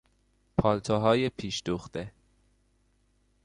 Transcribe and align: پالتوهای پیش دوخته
پالتوهای 0.57 1.29
پیش 1.29 1.61
دوخته 1.65 2.11